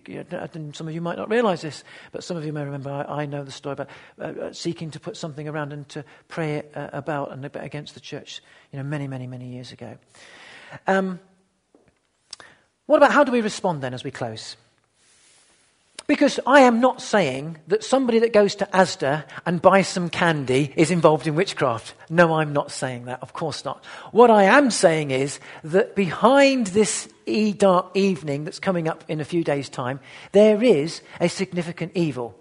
[0.73, 3.27] some of you might not realize this, but some of you may remember, I, I
[3.27, 6.89] know the story about uh, uh, seeking to put something around and to pray uh,
[6.93, 8.43] about and against the church,
[8.73, 9.97] you know, many, many, many years ago.
[10.87, 11.21] Um,
[12.91, 14.57] what about how do we respond then as we close?
[16.09, 20.73] Because I am not saying that somebody that goes to Asda and buys some candy
[20.75, 21.95] is involved in witchcraft.
[22.11, 23.23] No, I'm not saying that.
[23.23, 23.85] Of course not.
[24.11, 29.21] What I am saying is that behind this e- dark evening that's coming up in
[29.21, 30.01] a few days' time,
[30.33, 32.37] there is a significant evil.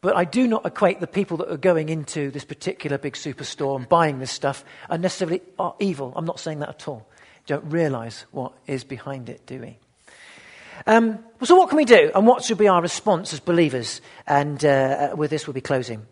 [0.00, 3.76] But I do not equate the people that are going into this particular big superstore
[3.76, 6.12] and buying this stuff are necessarily are evil.
[6.16, 7.06] I'm not saying that at all
[7.48, 9.78] don't realize what is behind it, do we?
[10.86, 12.12] Um, so, what can we do?
[12.14, 14.00] And what should be our response as believers?
[14.26, 16.06] And uh, with this, we'll be closing.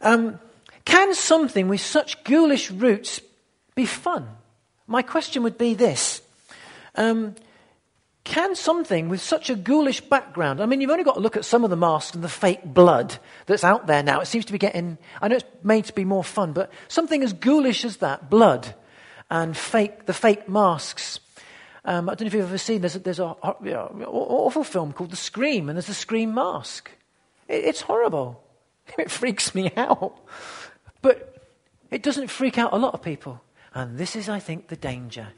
[0.00, 0.38] Um,
[0.84, 3.20] can something with such ghoulish roots
[3.74, 4.28] be fun?
[4.86, 6.22] My question would be this
[6.94, 7.34] um,
[8.24, 11.44] Can something with such a ghoulish background, I mean, you've only got to look at
[11.44, 14.20] some of the masks and the fake blood that's out there now.
[14.20, 17.22] It seems to be getting, I know it's made to be more fun, but something
[17.22, 18.74] as ghoulish as that, blood,
[19.30, 21.20] and fake, the fake masks.
[21.84, 25.10] Um, I don't know if you've ever seen, there's, a, there's an awful film called
[25.10, 26.90] The Scream, and there's a Scream mask.
[27.48, 28.42] It, it's horrible.
[28.98, 30.18] It freaks me out.
[31.00, 31.46] But
[31.92, 33.40] it doesn't freak out a lot of people.
[33.72, 35.28] And this is, I think, the danger.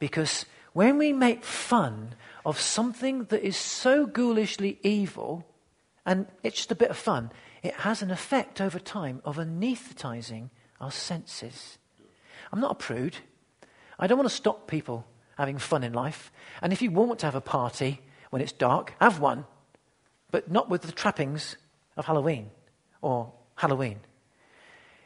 [0.00, 5.46] Because when we make fun of something that is so ghoulishly evil,
[6.04, 7.30] and it's just a bit of fun,
[7.62, 11.78] it has an effect over time of anesthetizing our senses.
[12.52, 13.18] I'm not a prude.
[13.98, 15.06] I don't want to stop people
[15.36, 16.32] having fun in life.
[16.62, 19.44] And if you want to have a party when it's dark, have one,
[20.30, 21.56] but not with the trappings
[21.96, 22.50] of Halloween
[23.00, 24.00] or Halloween.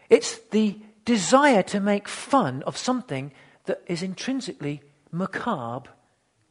[0.09, 3.33] It's the desire to make fun of something
[3.67, 5.91] that is intrinsically macabre,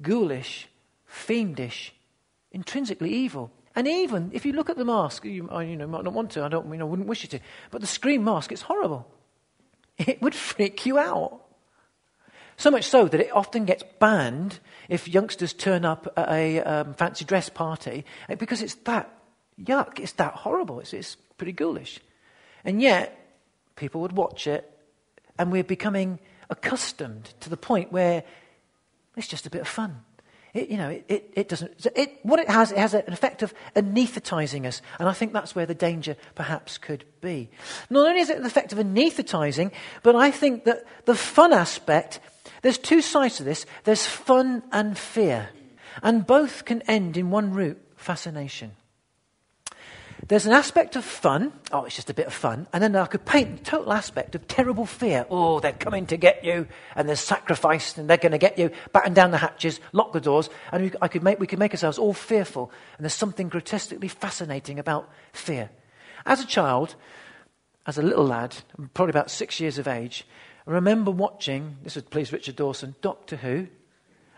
[0.02, 0.68] ghoulish,
[1.06, 1.94] fiendish,
[2.52, 3.52] intrinsically evil.
[3.76, 6.44] And even if you look at the mask, you, you know, might not want to,
[6.44, 7.40] I don't, you know, wouldn't wish you to,
[7.72, 9.10] but the Scream mask, it's horrible.
[9.98, 11.42] It would freak you out.
[12.60, 16.94] So much so that it often gets banned if youngsters turn up at a um,
[16.94, 19.10] fancy dress party eh, because it's that
[19.64, 22.02] yuck, it's that horrible, it's, it's pretty ghoulish.
[22.66, 23.18] And yet,
[23.78, 24.70] people would watch it,
[25.38, 26.20] and we're becoming
[26.50, 28.26] accustomed to the point where
[29.16, 30.02] it's just a bit of fun.
[30.54, 31.88] It, you know, it, it, it, doesn't.
[31.96, 35.56] It, what it has, it has an effect of anesthetizing us, and I think that's
[35.56, 37.50] where the danger perhaps could be.
[37.90, 39.72] Not only is it an effect of anesthetizing,
[40.04, 42.20] but I think that the fun aspect
[42.62, 45.50] there's two sides to this there's fun and fear,
[46.02, 48.72] and both can end in one root fascination.
[50.28, 53.06] There's an aspect of fun, oh, it's just a bit of fun, and then I
[53.06, 55.26] could paint the total aspect of terrible fear.
[55.30, 58.70] Oh, they're coming to get you, and there's sacrifice, and they're going to get you,
[58.92, 61.72] batten down the hatches, lock the doors, and we, I could make, we could make
[61.72, 62.72] ourselves all fearful.
[62.98, 65.72] And there's something grotesquely fascinating about fear.
[66.28, 66.96] As a child,
[67.88, 68.56] as a little lad,
[68.94, 70.28] probably about six years of age,
[70.70, 73.68] I remember watching, this would please Richard Dawson, Doctor Who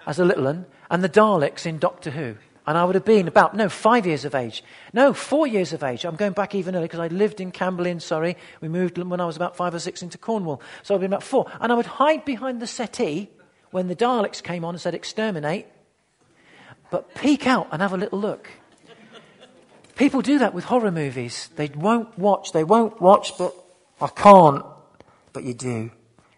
[0.08, 2.38] as a little one, and the Daleks in Doctor Who.
[2.66, 4.64] And I would have been about, no, five years of age.
[4.94, 6.06] No, four years of age.
[6.06, 8.38] I'm going back even earlier because I lived in Camberley in Surrey.
[8.62, 10.62] We moved when I was about five or six into Cornwall.
[10.84, 11.52] So I've been about four.
[11.60, 13.30] And I would hide behind the settee
[13.72, 15.68] when the Daleks came on and said, exterminate,
[16.92, 18.50] but peek out and have a little look.
[19.98, 21.50] People do that with horror movies.
[21.58, 23.54] They won't watch, they won't watch, but
[24.00, 24.64] I can't.
[25.34, 25.92] But you do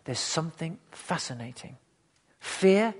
[0.05, 1.77] there's something fascinating.
[2.39, 2.93] Fear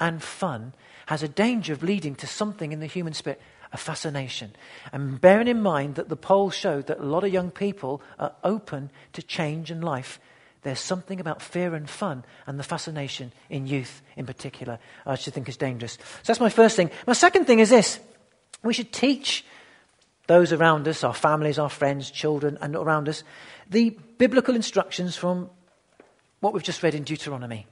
[0.00, 0.74] and fun
[1.06, 3.40] has a danger of leading to something in the human spirit,
[3.72, 4.52] a fascination.
[4.92, 8.34] And bearing in mind that the poll showed that a lot of young people are
[8.44, 10.20] open to change and life,
[10.62, 15.34] there's something about fear and fun and the fascination in youth in particular, I should
[15.34, 15.92] think is dangerous.
[15.94, 16.90] So that's my first thing.
[17.06, 18.00] My second thing is this
[18.62, 19.44] we should teach
[20.26, 23.22] those around us, our families, our friends, children, and around us,
[23.70, 25.48] the biblical instructions from
[26.40, 27.66] what we've just read in Deuteronomy.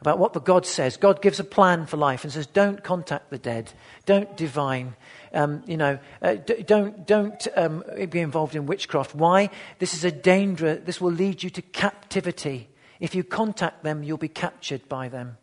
[0.00, 0.96] about what the God says.
[0.96, 3.72] God gives a plan for life and says, don't contact the dead,
[4.06, 4.94] don't divine.
[5.32, 9.14] Um, you know, uh, d- don't don't um, be involved in witchcraft.
[9.14, 9.50] Why?
[9.78, 10.76] This is a danger.
[10.76, 12.68] This will lead you to captivity.
[12.98, 15.36] If you contact them, you'll be captured by them.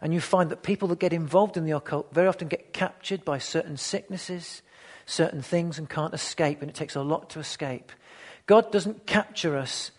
[0.00, 3.24] And you find that people that get involved in the occult very often get captured
[3.24, 4.62] by certain sicknesses,
[5.06, 6.60] certain things, and can't escape.
[6.60, 7.92] And it takes a lot to escape.
[8.46, 9.92] God doesn't capture us.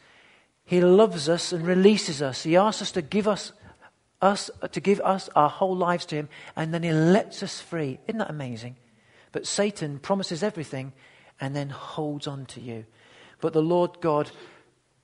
[0.66, 2.44] He loves us and releases us.
[2.44, 3.52] He asks us to give us
[4.22, 8.00] us to give us our whole lives to him, and then he lets us free.
[8.08, 8.78] Isn't that amazing?
[9.34, 10.94] But Satan promises everything
[11.42, 12.86] and then holds on to you.
[13.42, 14.32] But the Lord God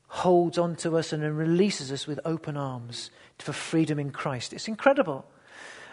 [0.08, 4.54] holds on to us and then releases us with open arms for freedom in Christ.
[4.54, 5.26] It's incredible.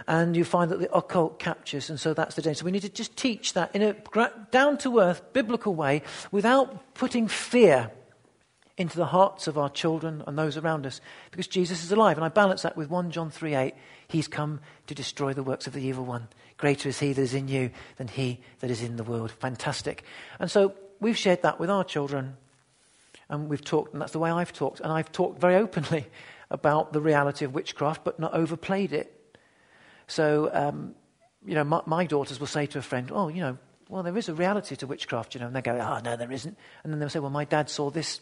[0.06, 2.60] And you find that the occult captures, and so that's the danger.
[2.60, 3.96] So we need to just teach that in a
[4.52, 7.90] down to earth, biblical way without putting fear
[8.78, 12.18] into the hearts of our children and those around us because Jesus is alive.
[12.18, 13.74] And I balance that with 1 John 3 8.
[14.08, 16.28] He's come to destroy the works of the evil one.
[16.58, 19.30] Greater is he that is in you than he that is in the world.
[19.30, 20.04] Fantastic.
[20.38, 22.36] And so we've shared that with our children.
[23.28, 24.80] And we've talked, and that's the way I've talked.
[24.80, 26.06] And I've talked very openly
[26.50, 29.12] about the reality of witchcraft, but not overplayed it.
[30.06, 30.94] So, um,
[31.44, 34.16] you know, my, my daughters will say to a friend, Oh, you know, well, there
[34.16, 35.46] is a reality to witchcraft, you know.
[35.46, 36.56] And they go, oh, no, there isn't.
[36.82, 38.20] And then they'll say, well, my dad saw this.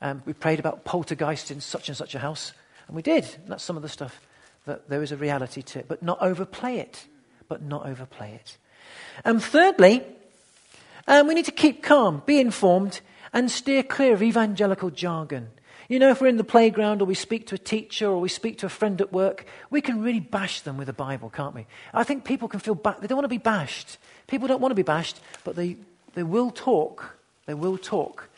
[0.00, 2.52] Um, we prayed about poltergeist in such and such a house.
[2.86, 3.24] And we did.
[3.24, 4.20] And that's some of the stuff
[4.64, 5.88] that there is a reality to it.
[5.88, 7.06] But not overplay it.
[7.48, 8.56] But not overplay it.
[9.24, 10.02] And thirdly,
[11.06, 13.00] um, we need to keep calm, be informed,
[13.32, 15.48] and steer clear of evangelical jargon.
[15.90, 18.28] You know, if we're in the playground or we speak to a teacher or we
[18.28, 21.52] speak to a friend at work, we can really bash them with the Bible, can't
[21.52, 21.66] we?
[21.92, 23.98] I think people can feel ba- they don't want to be bashed.
[24.28, 25.78] People don't want to be bashed, but they,
[26.14, 27.16] they will talk.
[27.46, 28.28] They will talk.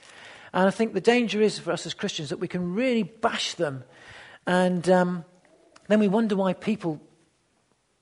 [0.54, 3.52] And I think the danger is for us as Christians that we can really bash
[3.52, 3.84] them.
[4.46, 5.26] And um,
[5.88, 7.02] then we wonder why people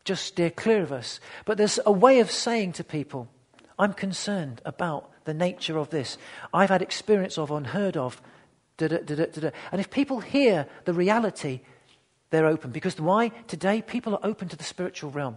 [0.05, 1.19] just steer clear of us.
[1.45, 3.27] But there's a way of saying to people,
[3.81, 6.19] I'm concerned about the nature of this.
[6.55, 8.23] I've had experience of, unheard of.
[8.81, 11.61] And if people hear the reality,
[12.31, 12.71] they're open.
[12.71, 13.29] Because why?
[13.47, 15.37] Today, people are open to the spiritual realm.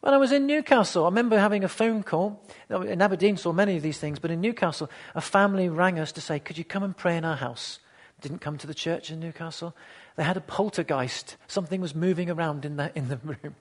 [0.00, 2.42] When I was in Newcastle, I remember having a phone call.
[2.68, 6.20] In Aberdeen, saw many of these things, but in Newcastle, a family rang us to
[6.20, 7.78] say, Could you come and pray in our house?
[8.20, 9.74] Didn't come to the church in Newcastle.
[10.16, 11.36] They had a poltergeist.
[11.48, 13.54] Something was moving around in the, in the room.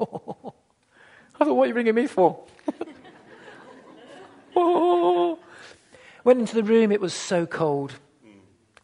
[0.00, 2.42] I thought, What are you ringing me for?
[4.54, 5.38] Oh.
[6.24, 7.94] Went into the room, it was so cold.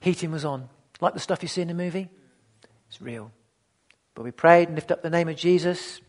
[0.01, 0.68] Heating was on.
[1.01, 2.09] Like the stuff you see in the movie?
[2.88, 3.31] It's real.
[4.14, 6.01] But we prayed and lifted up the name of Jesus.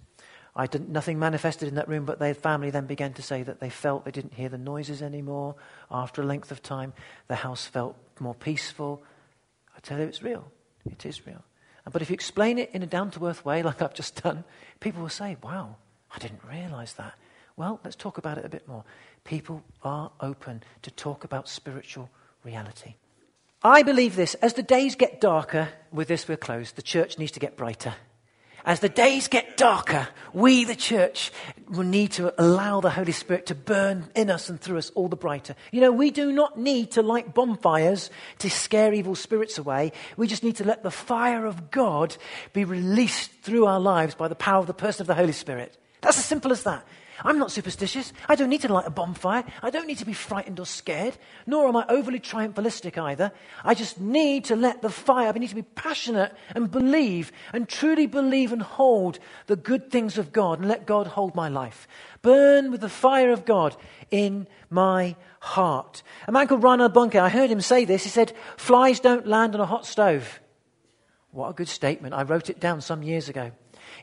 [0.56, 3.60] I didn't, nothing manifested in that room, but their family then began to say that
[3.60, 5.56] they felt they didn't hear the noises anymore.
[5.92, 6.94] After a length of time,
[7.28, 9.04] the house felt more peaceful.
[9.76, 10.52] I tell you, it's real.
[10.90, 11.44] It is real.
[11.92, 14.44] But if you explain it in a down to earth way, like I've just done,
[14.80, 15.76] people will say, wow,
[16.14, 17.14] I didn't realize that.
[17.60, 18.86] Well, let's talk about it a bit more.
[19.26, 22.10] People are open to talk about spiritual
[22.46, 22.94] reality.
[23.62, 24.34] I believe this.
[24.36, 27.96] As the days get darker, with this we're closed, the church needs to get brighter.
[28.64, 31.34] As the days get darker, we, the church,
[31.68, 35.10] will need to allow the Holy Spirit to burn in us and through us all
[35.10, 35.54] the brighter.
[35.74, 39.92] You know, we do not need to light bonfires to scare evil spirits away.
[40.16, 42.16] We just need to let the fire of God
[42.54, 45.78] be released through our lives by the power of the person of the Holy Spirit.
[46.00, 46.86] That's as simple as that.
[47.24, 48.14] I'm not superstitious.
[48.28, 49.44] I don't need to light a bonfire.
[49.62, 53.32] I don't need to be frightened or scared, nor am I overly triumphalistic either.
[53.64, 57.68] I just need to let the fire, I need to be passionate and believe and
[57.68, 61.88] truly believe and hold the good things of God and let God hold my life.
[62.22, 63.76] Burn with the fire of God
[64.12, 66.04] in my heart.
[66.28, 68.04] A man called Reinhard Bonnke, I heard him say this.
[68.04, 70.40] He said, Flies don't land on a hot stove.
[71.32, 72.14] What a good statement.
[72.14, 73.52] I wrote it down some years ago.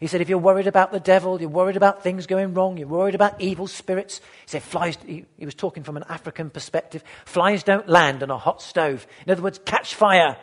[0.00, 2.88] He said, if you're worried about the devil, you're worried about things going wrong, you're
[2.88, 4.18] worried about evil spirits.
[4.18, 7.02] He said, flies, he, he was talking from an African perspective.
[7.24, 9.06] Flies don't land on a hot stove.
[9.26, 10.36] In other words, catch fire.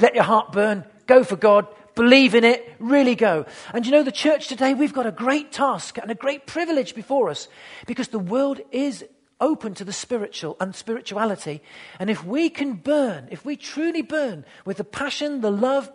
[0.00, 0.84] Let your heart burn.
[1.06, 1.66] Go for God.
[1.94, 2.74] Believe in it.
[2.78, 3.46] Really go.
[3.72, 6.94] And you know, the church today, we've got a great task and a great privilege
[6.94, 7.48] before us
[7.86, 9.04] because the world is
[9.42, 11.60] open to the spiritual and spirituality.
[11.98, 15.90] And if we can burn, if we truly burn with the passion, the love,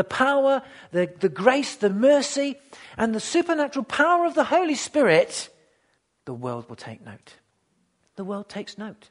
[0.00, 2.56] the power, the, the grace, the mercy,
[2.96, 5.50] and the supernatural power of the Holy Spirit,
[6.24, 7.34] the world will take note.
[8.16, 9.10] The world takes note.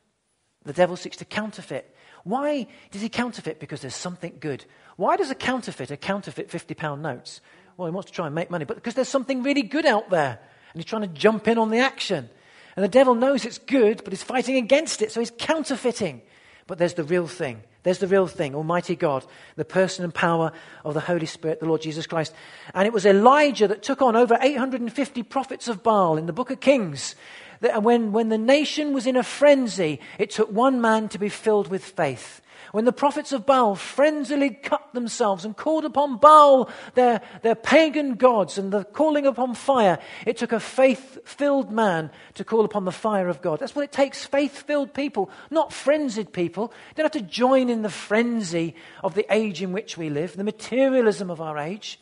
[0.66, 1.96] The devil seeks to counterfeit.
[2.24, 3.60] Why does he counterfeit?
[3.60, 4.66] Because there's something good.
[4.96, 7.40] Why does a counterfeiter counterfeit 50 pound notes?
[7.78, 10.10] Well, he wants to try and make money, but because there's something really good out
[10.10, 10.40] there.
[10.74, 12.32] And he's trying to jump in on the action.
[12.76, 16.24] And the devil knows it's good, but he's fighting against it, so he's counterfeiting.
[16.66, 19.26] But there's the real thing There's the real thing Almighty God,
[19.56, 20.52] the person and power
[20.84, 22.34] of the Holy Spirit, the Lord Jesus Christ.
[22.74, 26.52] And it was Elijah that took on over 850 prophets of Baal in the book
[26.52, 27.16] of Kings.
[27.62, 31.70] When, when the nation was in a frenzy, it took one man to be filled
[31.70, 32.42] with faith.
[32.72, 38.16] When the prophets of Baal frenziedly cut themselves and called upon Baal, their, their pagan
[38.16, 42.86] gods, and the calling upon fire, it took a faith filled man to call upon
[42.86, 43.60] the fire of God.
[43.60, 46.72] That's what it takes faith filled people, not frenzied people.
[46.90, 50.36] You don't have to join in the frenzy of the age in which we live,
[50.36, 52.00] the materialism of our age,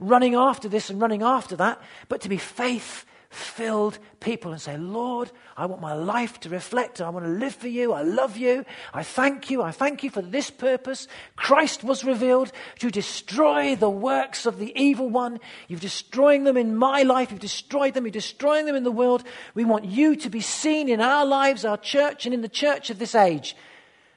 [0.00, 4.78] running after this and running after that, but to be faith filled people and say,
[4.78, 7.00] Lord, I want my life to reflect.
[7.00, 7.92] I want to live for you.
[7.92, 8.64] I love you.
[8.94, 9.62] I thank you.
[9.62, 11.08] I thank you for this purpose.
[11.36, 15.40] Christ was revealed to destroy the works of the evil one.
[15.68, 17.30] You're destroying them in my life.
[17.30, 18.04] You've destroyed them.
[18.04, 19.24] You're destroying them in the world.
[19.54, 22.88] We want you to be seen in our lives, our church, and in the church
[22.88, 23.54] of this age.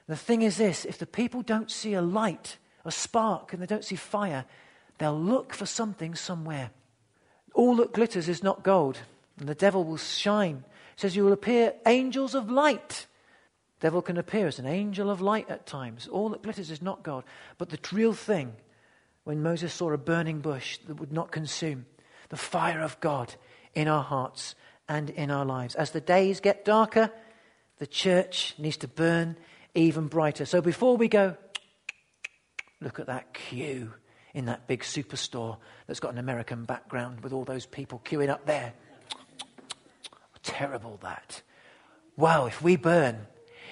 [0.08, 3.66] The thing is this if the people don't see a light, a spark, and they
[3.66, 4.46] don't see fire,
[4.98, 6.70] they'll look for something somewhere.
[7.54, 8.98] All that glitters is not gold,
[9.38, 10.64] and the devil will shine.
[10.94, 13.06] It says, You will appear angels of light.
[13.80, 16.06] Devil can appear as an angel of light at times.
[16.06, 17.24] All that glitters is not gold.
[17.58, 18.54] But the real thing,
[19.24, 21.86] when Moses saw a burning bush that would not consume,
[22.28, 23.34] the fire of God
[23.74, 24.54] in our hearts
[24.88, 25.74] and in our lives.
[25.74, 27.10] As the days get darker,
[27.78, 29.36] the church needs to burn
[29.74, 30.44] even brighter.
[30.44, 31.36] So before we go,
[32.80, 33.92] look at that queue
[34.34, 38.46] in that big superstore that's got an American background with all those people queuing up
[38.46, 38.72] there.
[40.42, 41.42] Terrible that.
[42.16, 43.26] Wow, if we burn,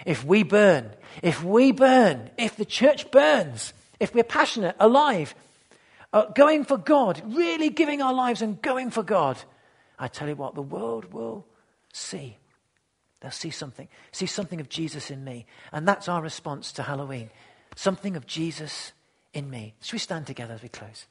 [0.06, 0.90] if we burn,
[1.22, 5.34] if we burn, if the church burns, if we're passionate, alive,
[6.12, 9.38] uh, going for God, really giving our lives and going for God,
[9.98, 11.46] I tell you what, the world will
[11.92, 12.38] see.
[13.20, 15.46] They'll see something, see something of Jesus in me.
[15.72, 17.30] And that's our response to Halloween.
[17.76, 18.92] Something of Jesus
[19.32, 19.74] in me.
[19.80, 21.06] Should we stand together as we close?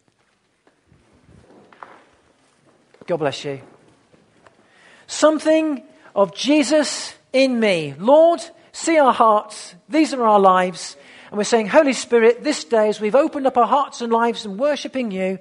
[3.07, 3.61] God bless you.
[5.07, 5.84] Something
[6.15, 7.95] of Jesus in me.
[7.97, 8.41] Lord,
[8.72, 9.76] see our hearts.
[9.88, 10.95] These are our lives.
[11.30, 14.45] And we're saying, Holy Spirit, this day, as we've opened up our hearts and lives
[14.45, 15.39] and worshipping you,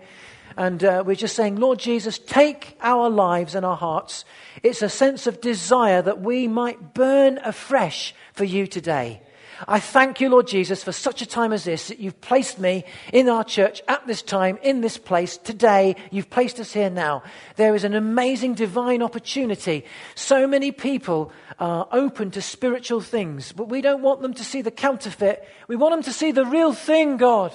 [0.56, 4.24] and uh, we're just saying, Lord Jesus, take our lives and our hearts.
[4.62, 9.22] It's a sense of desire that we might burn afresh for you today.
[9.66, 12.84] I thank you, Lord Jesus, for such a time as this that you've placed me
[13.12, 15.96] in our church at this time, in this place, today.
[16.12, 17.24] You've placed us here now.
[17.56, 19.84] There is an amazing divine opportunity.
[20.14, 24.62] So many people are open to spiritual things, but we don't want them to see
[24.62, 25.44] the counterfeit.
[25.66, 27.52] We want them to see the real thing, God.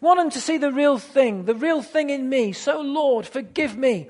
[0.00, 2.52] We want them to see the real thing, the real thing in me.
[2.52, 4.08] So, Lord, forgive me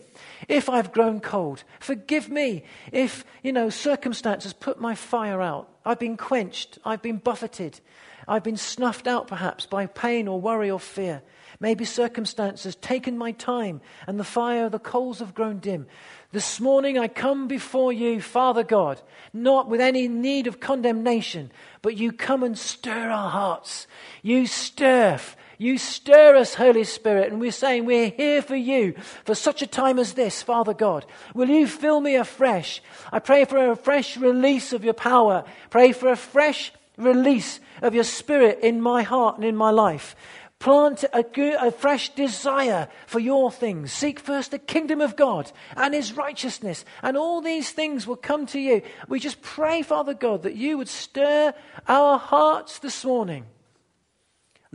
[0.48, 1.62] if I've grown cold.
[1.78, 5.68] Forgive me if, you know, circumstances put my fire out.
[5.86, 6.78] I've been quenched.
[6.84, 7.80] I've been buffeted.
[8.26, 11.22] I've been snuffed out perhaps by pain or worry or fear.
[11.60, 15.86] Maybe circumstances taken my time and the fire, the coals have grown dim.
[16.32, 19.00] This morning I come before you, Father God,
[19.32, 23.86] not with any need of condemnation, but you come and stir our hearts.
[24.22, 25.20] You stir
[25.58, 28.94] you stir us, Holy Spirit, and we're saying we're here for you
[29.24, 31.06] for such a time as this, Father God.
[31.34, 32.82] Will you fill me afresh?
[33.12, 35.44] I pray for a fresh release of your power.
[35.70, 40.14] Pray for a fresh release of your spirit in my heart and in my life.
[40.58, 43.92] Plant a, good, a fresh desire for your things.
[43.92, 48.46] Seek first the kingdom of God and his righteousness, and all these things will come
[48.46, 48.82] to you.
[49.06, 51.52] We just pray, Father God, that you would stir
[51.86, 53.44] our hearts this morning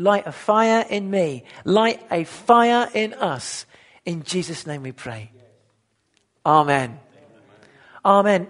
[0.01, 1.43] Light a fire in me.
[1.63, 3.65] Light a fire in us.
[4.03, 5.31] In Jesus' name we pray.
[6.43, 6.99] Amen.
[8.03, 8.47] Amen.